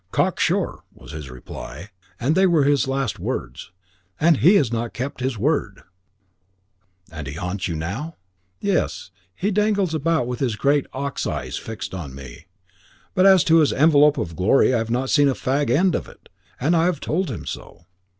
'Cocksure' 0.11 0.79
was 0.91 1.11
his 1.11 1.29
reply; 1.29 1.89
and 2.19 2.33
they 2.33 2.47
were 2.47 2.63
his 2.63 2.87
last 2.87 3.19
words. 3.19 3.71
And 4.19 4.37
he 4.37 4.55
has 4.55 4.71
not 4.73 4.95
kept 4.95 5.19
his 5.19 5.37
word." 5.37 5.83
"And 7.11 7.27
he 7.27 7.33
haunts 7.33 7.67
you 7.67 7.75
now?" 7.75 8.15
"Yes. 8.59 9.11
He 9.35 9.51
dangles 9.51 9.93
about 9.93 10.25
with 10.25 10.39
his 10.39 10.55
great 10.55 10.87
ox 10.91 11.27
eyes 11.27 11.57
fixed 11.59 11.93
on 11.93 12.15
me. 12.15 12.47
But 13.13 13.27
as 13.27 13.43
to 13.43 13.57
his 13.57 13.71
envelope 13.71 14.17
of 14.17 14.35
glory 14.35 14.73
I 14.73 14.79
have 14.79 14.89
not 14.89 15.11
seen 15.11 15.27
a 15.27 15.35
fag 15.35 15.69
end 15.69 15.93
of 15.93 16.07
it, 16.07 16.29
and 16.59 16.75
I 16.75 16.85
have 16.85 16.99
told 16.99 17.29
him 17.29 17.45
so." 17.45 17.85